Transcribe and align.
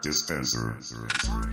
Dispenser. 0.00 0.78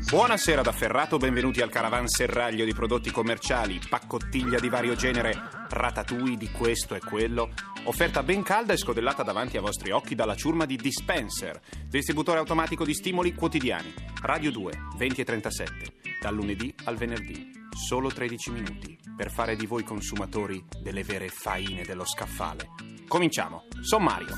Buonasera 0.09 0.61
da 0.61 0.71
Ferrato, 0.71 1.17
benvenuti 1.17 1.61
al 1.61 1.69
caravanserraglio 1.69 2.63
di 2.63 2.73
prodotti 2.73 3.11
commerciali, 3.11 3.79
paccottiglia 3.89 4.57
di 4.57 4.69
vario 4.69 4.95
genere, 4.95 5.37
ratatouille 5.67 6.37
di 6.37 6.49
questo 6.49 6.95
e 6.95 6.99
quello, 6.99 7.49
offerta 7.83 8.23
ben 8.23 8.43
calda 8.43 8.71
e 8.71 8.77
scodellata 8.77 9.23
davanti 9.23 9.57
ai 9.57 9.63
vostri 9.63 9.91
occhi 9.91 10.15
dalla 10.15 10.35
ciurma 10.35 10.65
di 10.65 10.77
Dispenser, 10.77 11.59
distributore 11.87 12.39
automatico 12.39 12.85
di 12.85 12.93
stimoli 12.93 13.33
quotidiani. 13.33 13.93
Radio 14.21 14.51
2, 14.51 14.73
20 14.95 15.21
e 15.21 15.25
37, 15.25 15.93
dal 16.21 16.33
lunedì 16.33 16.73
al 16.85 16.95
venerdì. 16.95 17.51
Solo 17.75 18.09
13 18.09 18.51
minuti 18.51 18.97
per 19.15 19.29
fare 19.29 19.55
di 19.55 19.65
voi 19.65 19.83
consumatori 19.83 20.63
delle 20.81 21.03
vere 21.03 21.27
faine 21.27 21.83
dello 21.83 22.05
scaffale. 22.05 22.69
Cominciamo. 23.07 23.65
Sommario. 23.81 24.35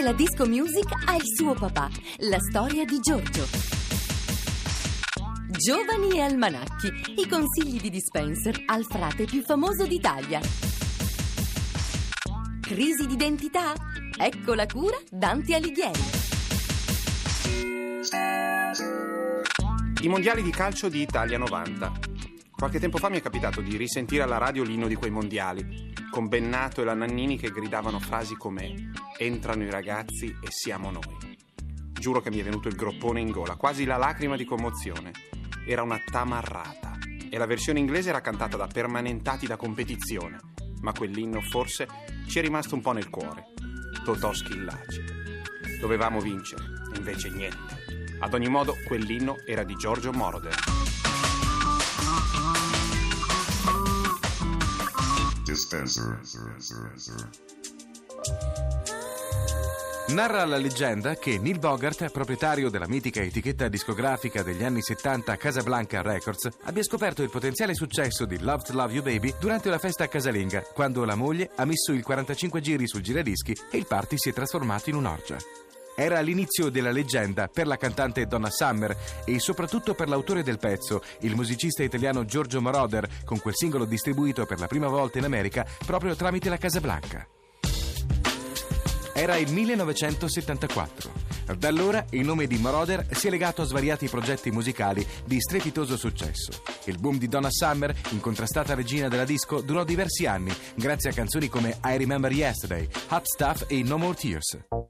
Anche 0.00 0.12
la 0.12 0.16
disco 0.16 0.46
music 0.46 1.08
ha 1.08 1.14
il 1.14 1.26
suo 1.36 1.52
papà, 1.52 1.90
la 2.20 2.38
storia 2.38 2.86
di 2.86 3.00
Giorgio. 3.00 3.46
Giovani 5.46 6.16
e 6.16 6.22
almanacchi, 6.22 6.86
i 7.18 7.28
consigli 7.28 7.78
di 7.78 7.90
Dispenser 7.90 8.62
al 8.64 8.86
frate 8.88 9.26
più 9.26 9.42
famoso 9.42 9.86
d'Italia. 9.86 10.40
Crisi 12.62 13.06
d'identità? 13.06 13.74
Ecco 14.16 14.54
la 14.54 14.64
cura 14.64 14.96
Dante 15.10 15.54
Alighieri. 15.54 16.00
I 20.00 20.08
mondiali 20.08 20.42
di 20.42 20.50
calcio 20.50 20.88
di 20.88 21.02
Italia 21.02 21.36
90. 21.36 22.09
Qualche 22.60 22.78
tempo 22.78 22.98
fa 22.98 23.08
mi 23.08 23.16
è 23.16 23.22
capitato 23.22 23.62
di 23.62 23.78
risentire 23.78 24.22
alla 24.22 24.36
radio 24.36 24.62
l'inno 24.62 24.86
di 24.86 24.94
quei 24.94 25.10
mondiali, 25.10 25.94
con 26.10 26.28
Bennato 26.28 26.82
e 26.82 26.84
la 26.84 26.92
Nannini 26.92 27.38
che 27.38 27.48
gridavano 27.48 27.98
frasi 27.98 28.34
come 28.34 28.90
Entrano 29.16 29.64
i 29.64 29.70
ragazzi 29.70 30.26
e 30.26 30.48
siamo 30.50 30.90
noi. 30.90 31.38
Giuro 31.90 32.20
che 32.20 32.28
mi 32.28 32.38
è 32.38 32.42
venuto 32.42 32.68
il 32.68 32.74
groppone 32.74 33.18
in 33.18 33.30
gola, 33.30 33.56
quasi 33.56 33.86
la 33.86 33.96
lacrima 33.96 34.36
di 34.36 34.44
commozione. 34.44 35.12
Era 35.66 35.82
una 35.82 35.98
tamarrata 36.04 36.98
e 37.30 37.38
la 37.38 37.46
versione 37.46 37.78
inglese 37.78 38.10
era 38.10 38.20
cantata 38.20 38.58
da 38.58 38.66
permanentati 38.66 39.46
da 39.46 39.56
competizione, 39.56 40.38
ma 40.82 40.92
quell'inno 40.92 41.40
forse 41.40 41.88
ci 42.28 42.40
è 42.40 42.42
rimasto 42.42 42.74
un 42.74 42.82
po' 42.82 42.92
nel 42.92 43.08
cuore. 43.08 43.54
Totò 44.04 44.34
Schillaci. 44.34 45.02
Dovevamo 45.80 46.20
vincere, 46.20 46.62
invece 46.94 47.30
niente. 47.30 48.18
Ad 48.18 48.34
ogni 48.34 48.48
modo, 48.48 48.76
quell'inno 48.84 49.36
era 49.46 49.64
di 49.64 49.74
Giorgio 49.76 50.12
Moroder. 50.12 50.54
Dispenser. 55.50 56.20
Narra 60.10 60.44
la 60.44 60.58
leggenda 60.58 61.16
che 61.16 61.40
Neil 61.40 61.58
Bogart, 61.58 62.08
proprietario 62.10 62.70
della 62.70 62.86
mitica 62.86 63.20
etichetta 63.20 63.66
discografica 63.66 64.44
degli 64.44 64.62
anni 64.62 64.80
70 64.80 65.36
Casablanca 65.36 66.02
Records, 66.02 66.48
abbia 66.62 66.84
scoperto 66.84 67.24
il 67.24 67.30
potenziale 67.30 67.74
successo 67.74 68.26
di 68.26 68.38
Love 68.38 68.62
to 68.62 68.74
Love 68.74 68.92
You 68.92 69.02
Baby 69.02 69.34
durante 69.40 69.66
una 69.66 69.78
festa 69.78 70.06
casalinga, 70.06 70.62
quando 70.72 71.04
la 71.04 71.16
moglie 71.16 71.50
ha 71.56 71.64
messo 71.64 71.90
il 71.90 72.04
45 72.04 72.60
giri 72.60 72.86
sul 72.86 73.02
giradischi 73.02 73.56
e 73.72 73.76
il 73.76 73.86
party 73.86 74.18
si 74.18 74.28
è 74.28 74.32
trasformato 74.32 74.88
in 74.88 74.94
un'orgia. 74.94 75.36
Era 76.00 76.20
l'inizio 76.20 76.70
della 76.70 76.92
leggenda 76.92 77.48
per 77.48 77.66
la 77.66 77.76
cantante 77.76 78.24
Donna 78.24 78.48
Summer 78.48 78.96
e 79.26 79.38
soprattutto 79.38 79.92
per 79.92 80.08
l'autore 80.08 80.42
del 80.42 80.56
pezzo, 80.56 81.02
il 81.20 81.34
musicista 81.34 81.82
italiano 81.82 82.24
Giorgio 82.24 82.62
Moroder, 82.62 83.06
con 83.22 83.38
quel 83.38 83.54
singolo 83.54 83.84
distribuito 83.84 84.46
per 84.46 84.58
la 84.60 84.66
prima 84.66 84.88
volta 84.88 85.18
in 85.18 85.24
America 85.24 85.66
proprio 85.84 86.16
tramite 86.16 86.48
la 86.48 86.56
Casablanca. 86.56 87.28
Era 89.12 89.36
il 89.36 89.52
1974. 89.52 91.28
Da 91.58 91.68
allora 91.68 92.02
il 92.10 92.24
nome 92.24 92.46
di 92.46 92.56
Moroder 92.56 93.06
si 93.10 93.26
è 93.26 93.30
legato 93.30 93.60
a 93.60 93.66
svariati 93.66 94.08
progetti 94.08 94.50
musicali 94.50 95.06
di 95.26 95.38
strepitoso 95.38 95.98
successo. 95.98 96.62
Il 96.84 96.98
boom 96.98 97.18
di 97.18 97.28
Donna 97.28 97.50
Summer, 97.50 97.94
incontrastata 98.12 98.72
regina 98.72 99.08
della 99.08 99.24
disco, 99.26 99.60
durò 99.60 99.84
diversi 99.84 100.24
anni, 100.24 100.54
grazie 100.76 101.10
a 101.10 101.12
canzoni 101.12 101.50
come 101.50 101.78
I 101.84 101.98
Remember 101.98 102.32
Yesterday, 102.32 102.88
Hot 103.08 103.26
Stuff 103.26 103.66
e 103.68 103.82
No 103.82 103.98
More 103.98 104.14
Tears. 104.14 104.89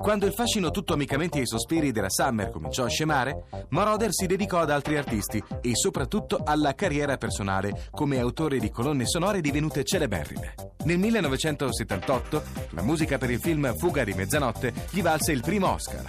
Quando 0.00 0.24
il 0.24 0.32
fascino 0.32 0.70
tutto 0.70 0.94
amicamente 0.94 1.40
ai 1.40 1.46
sospiri 1.46 1.92
della 1.92 2.08
Summer 2.08 2.48
cominciò 2.48 2.84
a 2.84 2.88
scemare, 2.88 3.44
Moroder 3.68 4.14
si 4.14 4.24
dedicò 4.24 4.60
ad 4.60 4.70
altri 4.70 4.96
artisti 4.96 5.44
e 5.60 5.76
soprattutto 5.76 6.40
alla 6.42 6.74
carriera 6.74 7.18
personale 7.18 7.88
come 7.90 8.18
autore 8.18 8.58
di 8.58 8.70
colonne 8.70 9.06
sonore 9.06 9.42
divenute 9.42 9.84
celeberrime. 9.84 10.54
Nel 10.84 10.96
1978 10.96 12.42
la 12.70 12.82
musica 12.82 13.18
per 13.18 13.30
il 13.30 13.40
film 13.40 13.76
Fuga 13.76 14.02
di 14.02 14.14
mezzanotte 14.14 14.72
gli 14.90 15.02
valse 15.02 15.32
il 15.32 15.42
primo 15.42 15.70
Oscar. 15.70 16.04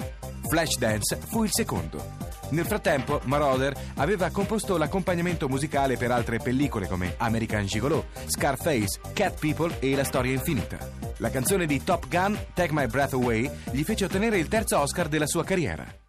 Flashdance 0.47 1.17
fu 1.27 1.43
il 1.43 1.49
secondo. 1.51 2.30
Nel 2.51 2.65
frattempo, 2.65 3.21
Moroder 3.25 3.73
aveva 3.95 4.29
composto 4.29 4.77
l'accompagnamento 4.77 5.47
musicale 5.47 5.97
per 5.97 6.11
altre 6.11 6.37
pellicole 6.37 6.87
come 6.87 7.15
American 7.17 7.65
Gigolo, 7.65 8.07
Scarface, 8.25 8.99
Cat 9.13 9.39
People 9.39 9.77
e 9.79 9.95
La 9.95 10.03
storia 10.03 10.33
infinita. 10.33 10.77
La 11.17 11.29
canzone 11.29 11.65
di 11.65 11.83
Top 11.83 12.07
Gun, 12.07 12.37
Take 12.53 12.73
My 12.73 12.87
Breath 12.87 13.13
Away, 13.13 13.49
gli 13.71 13.83
fece 13.83 14.05
ottenere 14.05 14.37
il 14.37 14.47
terzo 14.47 14.79
Oscar 14.79 15.07
della 15.07 15.27
sua 15.27 15.43
carriera. 15.43 16.00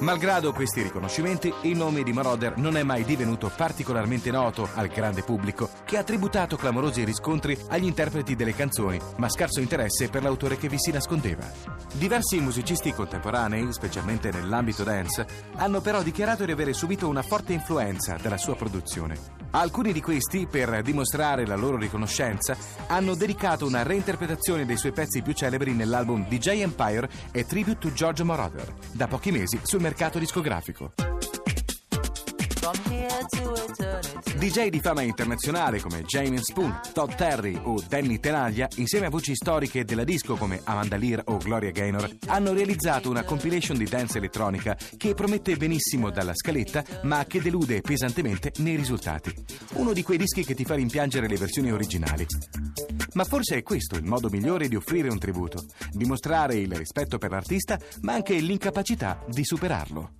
Malgrado 0.00 0.54
questi 0.54 0.80
riconoscimenti, 0.80 1.52
il 1.62 1.76
nome 1.76 2.02
di 2.02 2.14
Moroder 2.14 2.56
non 2.56 2.78
è 2.78 2.82
mai 2.82 3.04
divenuto 3.04 3.52
particolarmente 3.54 4.30
noto 4.30 4.66
al 4.74 4.88
grande 4.88 5.22
pubblico, 5.22 5.68
che 5.84 5.98
ha 5.98 6.02
tributato 6.02 6.56
clamorosi 6.56 7.04
riscontri 7.04 7.54
agli 7.68 7.84
interpreti 7.84 8.34
delle 8.34 8.54
canzoni, 8.54 8.98
ma 9.16 9.28
scarso 9.28 9.60
interesse 9.60 10.08
per 10.08 10.22
l'autore 10.22 10.56
che 10.56 10.68
vi 10.68 10.78
si 10.78 10.90
nascondeva. 10.90 11.44
Diversi 11.92 12.40
musicisti 12.40 12.94
contemporanei, 12.94 13.70
specialmente 13.74 14.30
nell'ambito 14.30 14.84
dance, 14.84 15.26
hanno 15.56 15.82
però 15.82 16.02
dichiarato 16.02 16.46
di 16.46 16.52
avere 16.52 16.72
subito 16.72 17.06
una 17.06 17.22
forte 17.22 17.52
influenza 17.52 18.16
dalla 18.16 18.38
sua 18.38 18.56
produzione. 18.56 19.36
Alcuni 19.52 19.92
di 19.92 20.00
questi, 20.00 20.46
per 20.46 20.80
dimostrare 20.80 21.44
la 21.44 21.56
loro 21.56 21.76
riconoscenza, 21.76 22.56
hanno 22.86 23.14
dedicato 23.14 23.66
una 23.66 23.82
reinterpretazione 23.82 24.64
dei 24.64 24.76
suoi 24.78 24.92
pezzi 24.92 25.20
più 25.20 25.32
celebri 25.34 25.74
nell'album 25.74 26.26
DJ 26.26 26.60
Empire 26.60 27.10
e 27.32 27.44
Tribute 27.44 27.78
to 27.78 27.92
George 27.92 28.22
Moroder, 28.22 28.72
da 28.92 29.08
pochi 29.08 29.32
mesi 29.32 29.58
sul 29.62 29.80
mercato 29.80 29.88
discografico. 30.18 31.09
DJ 34.36 34.68
di 34.68 34.80
fama 34.80 35.00
internazionale 35.00 35.80
come 35.80 36.02
James 36.02 36.42
Spoon, 36.42 36.78
Todd 36.92 37.12
Terry 37.12 37.58
o 37.62 37.82
Danny 37.88 38.20
Tenaglia, 38.20 38.68
insieme 38.76 39.06
a 39.06 39.08
voci 39.10 39.34
storiche 39.34 39.84
della 39.84 40.04
disco 40.04 40.36
come 40.36 40.60
Amanda 40.64 40.96
Lear 40.96 41.22
o 41.26 41.38
Gloria 41.38 41.70
Gaynor, 41.70 42.16
hanno 42.26 42.52
realizzato 42.52 43.08
una 43.08 43.24
compilation 43.24 43.78
di 43.78 43.84
dance 43.84 44.18
elettronica 44.18 44.76
che 44.96 45.14
promette 45.14 45.56
benissimo 45.56 46.10
dalla 46.10 46.34
scaletta, 46.34 46.84
ma 47.02 47.24
che 47.24 47.40
delude 47.40 47.80
pesantemente 47.80 48.52
nei 48.58 48.76
risultati. 48.76 49.32
Uno 49.74 49.94
di 49.94 50.02
quei 50.02 50.18
dischi 50.18 50.44
che 50.44 50.54
ti 50.54 50.64
fa 50.64 50.74
rimpiangere 50.74 51.28
le 51.28 51.36
versioni 51.36 51.72
originali. 51.72 52.26
Ma 53.14 53.24
forse 53.24 53.56
è 53.56 53.62
questo 53.62 53.96
il 53.96 54.04
modo 54.04 54.28
migliore 54.28 54.68
di 54.68 54.76
offrire 54.76 55.08
un 55.08 55.18
tributo, 55.18 55.64
dimostrare 55.92 56.56
il 56.56 56.74
rispetto 56.74 57.16
per 57.16 57.30
l'artista, 57.30 57.78
ma 58.02 58.12
anche 58.12 58.34
l'incapacità 58.38 59.24
di 59.28 59.44
superarlo. 59.44 60.19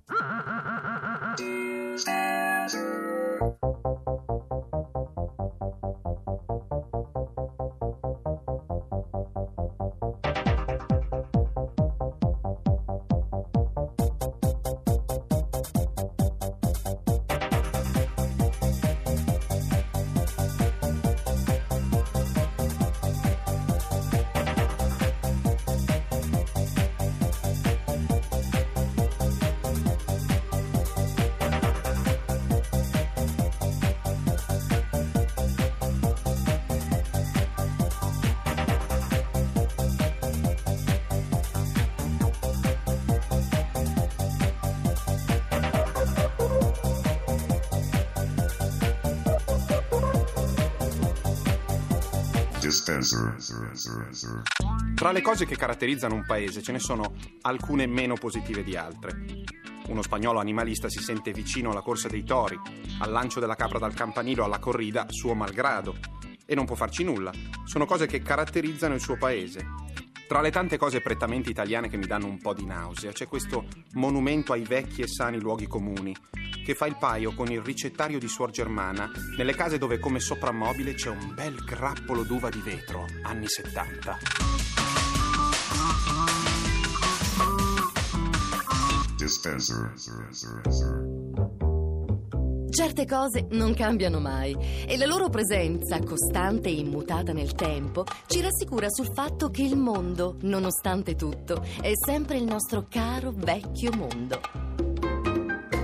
Tra 54.95 55.11
le 55.11 55.21
cose 55.21 55.45
che 55.45 55.55
caratterizzano 55.55 56.15
un 56.15 56.25
paese 56.25 56.61
ce 56.61 56.71
ne 56.71 56.79
sono 56.79 57.15
alcune 57.41 57.85
meno 57.85 58.15
positive 58.15 58.63
di 58.63 58.75
altre. 58.75 59.43
Uno 59.87 60.01
spagnolo 60.01 60.39
animalista 60.39 60.89
si 60.89 60.99
sente 60.99 61.31
vicino 61.31 61.71
alla 61.71 61.81
corsa 61.81 62.07
dei 62.07 62.23
tori, 62.23 62.57
al 62.99 63.11
lancio 63.11 63.39
della 63.39 63.55
capra 63.55 63.79
dal 63.79 63.93
campanile 63.93 64.41
o 64.41 64.45
alla 64.45 64.59
corrida 64.59 65.07
suo 65.09 65.33
malgrado 65.33 65.97
e 66.45 66.55
non 66.55 66.65
può 66.65 66.75
farci 66.75 67.03
nulla. 67.03 67.31
Sono 67.65 67.85
cose 67.85 68.07
che 68.07 68.21
caratterizzano 68.21 68.93
il 68.93 69.01
suo 69.01 69.17
paese. 69.17 69.65
Tra 70.27 70.39
le 70.39 70.51
tante 70.51 70.77
cose 70.77 71.01
prettamente 71.01 71.49
italiane 71.49 71.89
che 71.89 71.97
mi 71.97 72.05
danno 72.05 72.27
un 72.27 72.39
po' 72.39 72.53
di 72.53 72.65
nausea 72.65 73.11
c'è 73.11 73.27
questo 73.27 73.65
monumento 73.93 74.53
ai 74.53 74.63
vecchi 74.63 75.01
e 75.01 75.07
sani 75.07 75.41
luoghi 75.41 75.67
comuni 75.67 76.15
che 76.71 76.77
fa 76.77 76.85
il 76.85 76.95
paio 76.95 77.33
con 77.33 77.51
il 77.51 77.59
ricettario 77.59 78.17
di 78.17 78.29
Suor 78.29 78.49
Germana 78.49 79.11
nelle 79.35 79.53
case 79.53 79.77
dove 79.77 79.99
come 79.99 80.21
soprammobile 80.21 80.93
c'è 80.93 81.09
un 81.09 81.33
bel 81.35 81.55
grappolo 81.65 82.23
d'uva 82.23 82.47
di 82.49 82.61
vetro, 82.61 83.07
anni 83.23 83.45
70. 83.45 84.17
Dispenser. 89.17 89.93
Certe 92.69 93.05
cose 93.05 93.47
non 93.49 93.73
cambiano 93.73 94.21
mai 94.21 94.55
e 94.87 94.95
la 94.95 95.05
loro 95.05 95.27
presenza, 95.27 95.99
costante 95.99 96.69
e 96.69 96.75
immutata 96.75 97.33
nel 97.33 97.51
tempo, 97.53 98.05
ci 98.27 98.39
rassicura 98.39 98.87
sul 98.89 99.11
fatto 99.13 99.49
che 99.49 99.63
il 99.63 99.75
mondo, 99.75 100.37
nonostante 100.43 101.15
tutto, 101.15 101.65
è 101.81 101.91
sempre 102.05 102.37
il 102.37 102.45
nostro 102.45 102.85
caro 102.89 103.33
vecchio 103.35 103.91
mondo. 103.91 104.70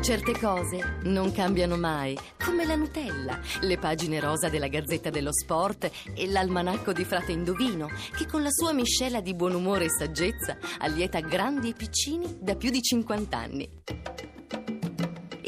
Certe 0.02 0.40
cose 0.40 1.00
non 1.04 1.34
cambiano 1.34 1.76
mai, 1.76 2.18
come 2.42 2.66
la 2.66 2.76
Nutella, 2.76 3.40
le 3.62 3.78
pagine 3.78 4.22
rosa 4.22 4.48
della 4.48 4.68
Gazzetta 4.68 5.10
dello 5.10 5.34
Sport 5.34 5.92
e 6.16 6.28
l'almanacco 6.28 6.94
di 6.94 7.04
Frate 7.04 7.34
Indovino, 7.34 7.90
che 8.16 8.26
con 8.26 8.42
la 8.42 8.52
sua 8.52 8.72
miscela 8.72 9.20
di 9.20 9.34
buon 9.34 9.54
umore 9.54 9.86
e 9.86 9.90
saggezza 9.90 10.58
allieta 10.80 11.20
grandi 11.20 11.70
e 11.70 11.74
piccini 11.74 12.38
da 12.40 12.56
più 12.56 12.70
di 12.70 12.82
50 12.82 13.38
anni. 13.38 13.70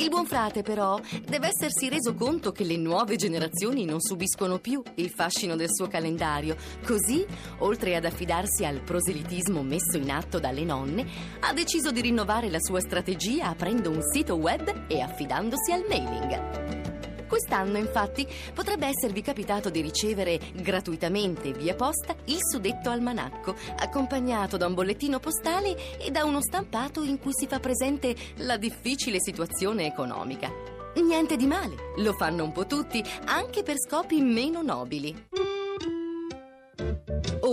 Il 0.09 0.15
buon 0.15 0.25
frate, 0.25 0.63
però, 0.63 0.99
deve 1.27 1.49
essersi 1.49 1.87
reso 1.87 2.15
conto 2.15 2.51
che 2.51 2.63
le 2.63 2.77
nuove 2.77 3.15
generazioni 3.15 3.85
non 3.85 4.01
subiscono 4.01 4.57
più 4.57 4.81
il 4.95 5.11
fascino 5.11 5.55
del 5.55 5.67
suo 5.71 5.87
calendario. 5.87 6.55
Così, 6.83 7.23
oltre 7.59 7.95
ad 7.95 8.05
affidarsi 8.05 8.65
al 8.65 8.81
proselitismo 8.81 9.61
messo 9.61 9.97
in 9.97 10.09
atto 10.09 10.39
dalle 10.39 10.63
nonne, 10.63 11.05
ha 11.41 11.53
deciso 11.53 11.91
di 11.91 12.01
rinnovare 12.01 12.49
la 12.49 12.59
sua 12.59 12.79
strategia 12.79 13.49
aprendo 13.49 13.91
un 13.91 14.01
sito 14.01 14.33
web 14.33 14.85
e 14.87 14.99
affidandosi 14.99 15.71
al 15.73 15.85
mailing. 15.87 16.98
Quest'anno, 17.29 17.77
infatti, 17.77 18.27
potrebbe 18.55 18.87
esservi 18.87 19.21
capitato 19.21 19.69
di 19.69 19.81
ricevere 19.81 20.39
gratuitamente 20.55 21.53
via 21.53 21.75
posta 21.75 22.15
il 22.25 22.39
suddetto 22.39 22.89
almanacco, 22.89 23.55
accompagnato 23.77 24.57
da 24.57 24.65
un 24.65 24.73
bollettino 24.73 25.19
postale 25.19 25.97
e 25.99 26.09
da 26.09 26.25
uno 26.25 26.41
stampato 26.41 27.03
in 27.03 27.19
cui 27.19 27.31
si 27.33 27.45
fa 27.45 27.59
presente 27.59 28.15
la 28.37 28.57
difficile 28.57 29.21
situazione 29.21 29.85
economica. 29.85 30.51
Niente 30.95 31.35
di 31.35 31.45
male, 31.45 31.75
lo 31.97 32.13
fanno 32.13 32.43
un 32.43 32.51
po' 32.51 32.65
tutti, 32.65 33.03
anche 33.25 33.61
per 33.61 33.75
scopi 33.77 34.19
meno 34.21 34.63
nobili. 34.63 35.58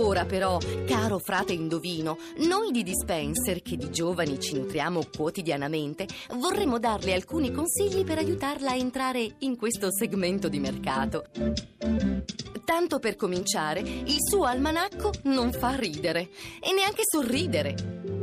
Ora 0.07 0.23
però, 0.23 0.57
caro 0.85 1.19
frate 1.19 1.51
indovino, 1.51 2.17
noi 2.47 2.71
di 2.71 2.81
Dispenser, 2.81 3.61
che 3.61 3.75
di 3.75 3.91
giovani 3.91 4.39
ci 4.39 4.53
nutriamo 4.53 5.01
quotidianamente, 5.13 6.07
vorremmo 6.39 6.79
darle 6.79 7.13
alcuni 7.13 7.51
consigli 7.51 8.05
per 8.05 8.19
aiutarla 8.19 8.71
a 8.71 8.75
entrare 8.77 9.29
in 9.39 9.57
questo 9.57 9.91
segmento 9.91 10.47
di 10.47 10.59
mercato. 10.59 11.25
Tanto 12.67 12.99
per 12.99 13.15
cominciare, 13.15 13.79
il 13.79 14.17
suo 14.19 14.43
almanacco 14.43 15.13
non 15.23 15.53
fa 15.53 15.73
ridere 15.75 16.27
e 16.59 16.73
neanche 16.73 17.03
sorridere. 17.09 17.73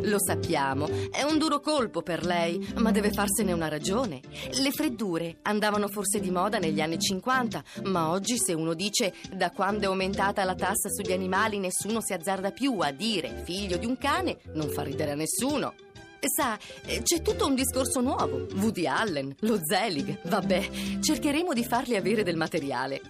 Lo 0.02 0.18
sappiamo, 0.20 0.86
è 1.10 1.22
un 1.22 1.38
duro 1.38 1.60
colpo 1.60 2.02
per 2.02 2.26
lei, 2.26 2.74
ma 2.76 2.90
deve 2.90 3.10
farsene 3.10 3.52
una 3.52 3.68
ragione. 3.68 4.20
Le 4.60 4.70
freddure 4.70 5.38
andavano 5.44 5.88
forse 5.88 6.20
di 6.20 6.30
moda 6.30 6.58
negli 6.58 6.82
anni 6.82 6.98
50, 6.98 7.64
ma 7.84 8.10
oggi 8.10 8.36
se 8.36 8.52
uno 8.52 8.74
dice 8.74 9.14
da 9.32 9.50
quando 9.50 9.84
è 9.84 9.86
aumentata 9.86 10.44
la 10.44 10.54
tassa 10.54 10.90
sugli 10.90 11.12
animali 11.12 11.58
nessuno 11.58 12.02
si 12.02 12.12
azzarda 12.12 12.50
più 12.50 12.78
a 12.80 12.90
dire 12.90 13.40
figlio 13.44 13.78
di 13.78 13.86
un 13.86 13.96
cane, 13.96 14.36
non 14.52 14.68
fa 14.68 14.82
ridere 14.82 15.12
a 15.12 15.16
nessuno. 15.16 15.72
Sa, 16.20 16.58
c'è 17.02 17.22
tutto 17.22 17.46
un 17.46 17.54
discorso 17.54 18.02
nuovo. 18.02 18.46
Woody 18.56 18.86
Allen, 18.86 19.34
lo 19.40 19.58
Zelig. 19.62 20.18
Vabbè, 20.28 20.68
cercheremo 21.00 21.54
di 21.54 21.64
farli 21.64 21.96
avere 21.96 22.22
del 22.22 22.36
materiale. 22.36 23.00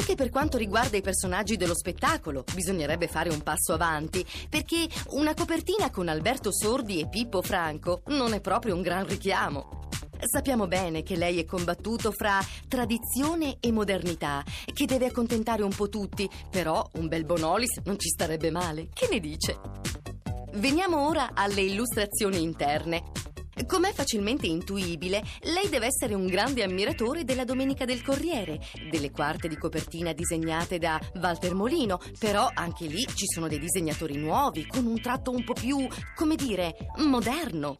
Anche 0.00 0.14
per 0.14 0.30
quanto 0.30 0.56
riguarda 0.56 0.96
i 0.96 1.02
personaggi 1.02 1.58
dello 1.58 1.74
spettacolo, 1.76 2.42
bisognerebbe 2.54 3.06
fare 3.06 3.28
un 3.28 3.42
passo 3.42 3.74
avanti, 3.74 4.24
perché 4.48 4.88
una 5.10 5.34
copertina 5.34 5.90
con 5.90 6.08
Alberto 6.08 6.50
Sordi 6.50 7.00
e 7.00 7.08
Pippo 7.10 7.42
Franco 7.42 8.00
non 8.06 8.32
è 8.32 8.40
proprio 8.40 8.74
un 8.74 8.80
gran 8.80 9.06
richiamo. 9.06 9.88
Sappiamo 10.20 10.66
bene 10.66 11.02
che 11.02 11.16
lei 11.16 11.38
è 11.38 11.44
combattuto 11.44 12.12
fra 12.12 12.38
tradizione 12.66 13.58
e 13.60 13.70
modernità, 13.72 14.42
che 14.72 14.86
deve 14.86 15.04
accontentare 15.04 15.62
un 15.62 15.74
po' 15.74 15.90
tutti, 15.90 16.26
però 16.48 16.82
un 16.94 17.06
bel 17.06 17.26
Bonolis 17.26 17.80
non 17.84 17.98
ci 17.98 18.08
starebbe 18.08 18.50
male. 18.50 18.88
Che 18.94 19.06
ne 19.10 19.20
dice? 19.20 19.60
Veniamo 20.54 21.06
ora 21.06 21.32
alle 21.34 21.60
illustrazioni 21.60 22.42
interne. 22.42 23.02
Com'è 23.66 23.92
facilmente 23.92 24.46
intuibile, 24.46 25.22
lei 25.42 25.68
deve 25.68 25.86
essere 25.86 26.14
un 26.14 26.26
grande 26.26 26.62
ammiratore 26.62 27.24
della 27.24 27.44
Domenica 27.44 27.84
del 27.84 28.02
Corriere, 28.02 28.58
delle 28.90 29.10
quarte 29.10 29.48
di 29.48 29.56
copertina 29.56 30.12
disegnate 30.12 30.78
da 30.78 31.00
Walter 31.20 31.54
Molino, 31.54 32.00
però 32.18 32.48
anche 32.52 32.86
lì 32.86 33.06
ci 33.14 33.26
sono 33.26 33.48
dei 33.48 33.58
disegnatori 33.58 34.16
nuovi, 34.16 34.66
con 34.66 34.86
un 34.86 35.00
tratto 35.00 35.30
un 35.30 35.44
po' 35.44 35.52
più, 35.52 35.86
come 36.14 36.36
dire, 36.36 36.74
moderno. 36.98 37.78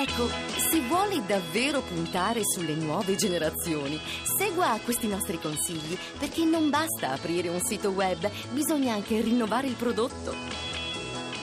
Ecco, 0.00 0.28
se 0.56 0.80
vuole 0.86 1.24
davvero 1.26 1.80
puntare 1.80 2.42
sulle 2.44 2.74
nuove 2.74 3.16
generazioni, 3.16 3.98
segua 4.38 4.78
questi 4.84 5.08
nostri 5.08 5.40
consigli, 5.40 5.98
perché 6.18 6.44
non 6.44 6.70
basta 6.70 7.10
aprire 7.10 7.48
un 7.48 7.60
sito 7.60 7.90
web, 7.90 8.30
bisogna 8.52 8.94
anche 8.94 9.20
rinnovare 9.20 9.66
il 9.66 9.74
prodotto. 9.74 10.67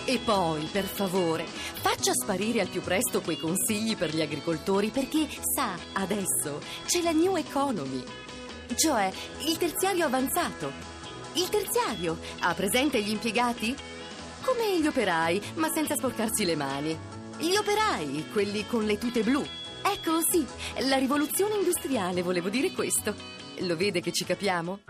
E 0.07 0.19
poi, 0.23 0.69
per 0.71 0.83
favore, 0.83 1.45
faccia 1.45 2.13
sparire 2.13 2.62
al 2.62 2.67
più 2.67 2.81
presto 2.81 3.21
quei 3.21 3.39
consigli 3.39 3.97
per 3.97 4.13
gli 4.13 4.21
agricoltori 4.21 4.89
perché 4.89 5.27
sa, 5.41 5.75
adesso 5.93 6.59
c'è 6.85 7.01
la 7.01 7.12
New 7.12 7.35
Economy, 7.35 8.03
cioè 8.75 9.12
il 9.45 9.57
terziario 9.57 10.05
avanzato. 10.05 10.71
Il 11.33 11.50
terziario 11.50 12.19
ha 12.41 12.53
presente 12.53 13.01
gli 13.01 13.09
impiegati? 13.09 13.75
Come 14.43 14.79
gli 14.79 14.85
operai, 14.85 15.41
ma 15.55 15.71
senza 15.74 15.95
sporcarsi 15.95 16.45
le 16.45 16.55
mani. 16.55 16.95
Gli 17.39 17.55
operai, 17.55 18.27
quelli 18.31 18.67
con 18.67 18.85
le 18.85 19.00
tute 19.00 19.24
blu. 19.24 19.43
Ecco, 19.81 20.21
sì, 20.21 20.45
la 20.88 20.97
rivoluzione 20.97 21.55
industriale, 21.55 22.21
volevo 22.21 22.50
dire 22.50 22.71
questo. 22.71 23.15
Lo 23.62 23.75
vede 23.75 24.01
che 24.01 24.12
ci 24.12 24.24
capiamo? 24.24 24.81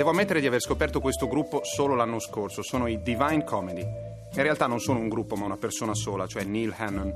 Devo 0.00 0.12
ammettere 0.12 0.40
di 0.40 0.46
aver 0.46 0.62
scoperto 0.62 0.98
questo 0.98 1.28
gruppo 1.28 1.60
solo 1.62 1.94
l'anno 1.94 2.20
scorso. 2.20 2.62
Sono 2.62 2.86
i 2.86 3.02
Divine 3.02 3.44
Comedy. 3.44 3.82
In 3.82 4.42
realtà 4.42 4.66
non 4.66 4.80
sono 4.80 4.98
un 4.98 5.10
gruppo, 5.10 5.36
ma 5.36 5.44
una 5.44 5.58
persona 5.58 5.94
sola, 5.94 6.26
cioè 6.26 6.42
Neil 6.42 6.74
Hannon. 6.74 7.12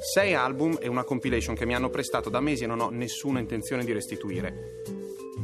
Sei 0.00 0.34
album 0.34 0.76
e 0.80 0.88
una 0.88 1.04
compilation 1.04 1.54
che 1.54 1.64
mi 1.64 1.76
hanno 1.76 1.88
prestato 1.88 2.28
da 2.28 2.40
mesi 2.40 2.64
e 2.64 2.66
non 2.66 2.80
ho 2.80 2.90
nessuna 2.90 3.38
intenzione 3.38 3.84
di 3.84 3.92
restituire. 3.92 4.82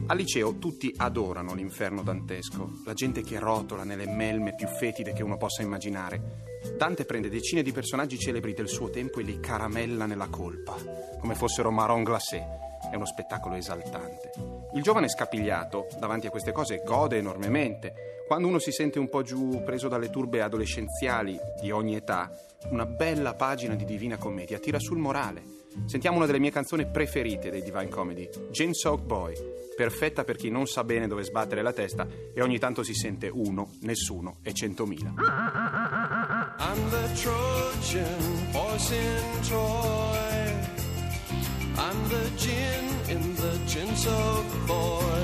Al 0.09 0.17
liceo 0.17 0.59
tutti 0.59 0.93
adorano 0.97 1.55
l'inferno 1.55 2.03
dantesco, 2.03 2.69
la 2.85 2.95
gente 2.95 3.23
che 3.23 3.39
rotola 3.39 3.85
nelle 3.85 4.09
melme 4.09 4.57
più 4.57 4.67
fetide 4.67 5.13
che 5.13 5.23
uno 5.23 5.37
possa 5.37 5.63
immaginare. 5.63 6.59
Dante 6.77 7.05
prende 7.05 7.29
decine 7.29 7.63
di 7.63 7.71
personaggi 7.71 8.19
celebri 8.19 8.55
del 8.55 8.67
suo 8.67 8.91
tempo 8.91 9.21
e 9.21 9.23
li 9.23 9.39
caramella 9.39 10.05
nella 10.05 10.27
colpa, 10.27 10.75
come 11.21 11.37
fossero 11.37 11.71
marron 11.71 12.03
glacé. 12.03 12.72
È 12.93 12.97
uno 12.97 13.07
spettacolo 13.07 13.55
esaltante. 13.55 14.33
Il 14.75 14.83
giovane 14.83 15.09
scapigliato, 15.09 15.87
davanti 15.99 16.27
a 16.27 16.31
queste 16.31 16.53
cose, 16.53 16.83
gode 16.85 17.17
enormemente. 17.17 18.25
Quando 18.27 18.49
uno 18.49 18.59
si 18.59 18.71
sente 18.71 18.99
un 18.99 19.09
po' 19.09 19.23
giù, 19.23 19.63
preso 19.65 19.89
dalle 19.89 20.11
turbe 20.11 20.43
adolescenziali 20.43 21.41
di 21.59 21.71
ogni 21.71 21.97
età, 21.97 22.31
una 22.69 22.85
bella 22.85 23.33
pagina 23.33 23.75
di 23.75 23.87
Divina 23.87 24.19
Commedia 24.19 24.59
tira 24.59 24.79
sul 24.79 24.99
morale. 24.99 25.43
Sentiamo 25.87 26.19
una 26.19 26.27
delle 26.27 26.39
mie 26.39 26.51
canzoni 26.51 26.87
preferite 26.87 27.49
dei 27.49 27.63
Divine 27.63 27.89
Comedy, 27.89 28.29
Jane 28.51 28.75
Sock 28.75 29.03
Boy, 29.03 29.35
perfetta 29.75 30.23
per 30.25 30.37
chi 30.37 30.51
non 30.51 30.67
sa 30.67 30.85
bene 30.85 31.07
dove 31.07 31.25
sbattere 31.25 31.63
la 31.63 31.73
testa 31.73 32.07
e 32.35 32.43
ogni 32.43 32.59
tanto 32.59 32.83
si 32.83 32.93
sente 32.93 33.31
uno, 33.33 33.71
nessuno 33.81 34.37
e 34.43 34.53
centomila. 34.53 35.15
I'm 36.59 36.91
the 36.91 37.09
Trojan 37.15 38.53
horse 38.53 38.95
in 38.95 39.41
Troy. 39.41 40.62
I'm 41.79 42.09
the 42.09 42.31
gin 42.37 42.85
in 43.09 43.35
the 43.37 43.59
gin 43.67 43.95
soak 43.97 44.47
boy, 44.67 45.23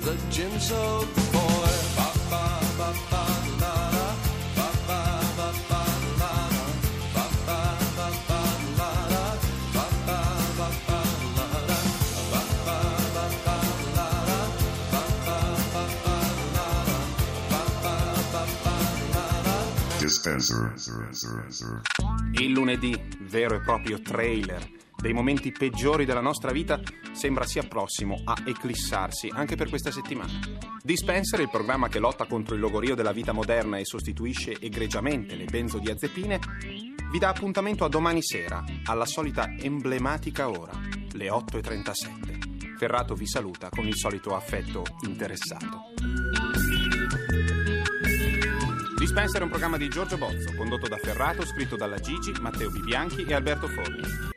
the 0.00 0.16
gin 0.30 0.58
soak 0.60 1.08
boy. 1.32 1.72
Ba, 1.96 2.08
ba, 2.30 2.60
ba, 2.78 2.92
ba, 3.10 3.24
la, 3.60 3.74
la. 3.96 4.08
Ba, 4.56 4.68
ba, 4.88 5.00
ba, 5.36 5.48
ba, 5.68 5.82
la, 6.20 6.32
la. 6.56 6.66
Ba, 7.14 7.24
ba, 7.46 7.60
ba, 7.96 8.08
ba, 8.28 8.40
la, 8.78 8.90
la. 9.12 9.24
Ba, 9.74 9.86
Il 22.32 22.52
lunedì, 22.52 23.00
vero 23.20 23.56
e 23.56 23.60
proprio 23.60 24.00
trailer 24.00 24.66
dei 25.00 25.12
momenti 25.12 25.52
peggiori 25.52 26.04
della 26.04 26.20
nostra 26.20 26.50
vita, 26.50 26.80
sembra 27.12 27.46
sia 27.46 27.62
prossimo 27.62 28.20
a 28.24 28.36
eclissarsi 28.44 29.30
anche 29.32 29.54
per 29.54 29.68
questa 29.68 29.92
settimana. 29.92 30.32
Dispenser, 30.82 31.40
il 31.40 31.50
programma 31.50 31.88
che 31.88 32.00
lotta 32.00 32.26
contro 32.26 32.54
il 32.54 32.60
logorio 32.60 32.96
della 32.96 33.12
vita 33.12 33.32
moderna 33.32 33.78
e 33.78 33.84
sostituisce 33.84 34.56
egregiamente 34.58 35.36
le 35.36 35.44
benzodiazepine, 35.44 36.40
vi 37.10 37.18
dà 37.18 37.28
appuntamento 37.28 37.84
a 37.84 37.88
domani 37.88 38.22
sera, 38.22 38.64
alla 38.84 39.06
solita 39.06 39.54
emblematica 39.56 40.50
ora, 40.50 40.72
le 41.12 41.28
8.37. 41.28 42.76
Ferrato 42.76 43.14
vi 43.14 43.26
saluta 43.26 43.68
con 43.70 43.86
il 43.86 43.96
solito 43.96 44.34
affetto 44.34 44.84
interessato. 45.06 45.92
Dispenser 48.98 49.40
è 49.40 49.44
un 49.44 49.50
programma 49.50 49.76
di 49.76 49.88
Giorgio 49.88 50.18
Bozzo, 50.18 50.54
condotto 50.56 50.88
da 50.88 50.96
Ferrato, 50.96 51.46
scritto 51.46 51.76
dalla 51.76 51.98
Gigi, 51.98 52.32
Matteo 52.40 52.70
Bibianchi 52.70 53.22
e 53.22 53.32
Alberto 53.32 53.68
Forni. 53.68 54.36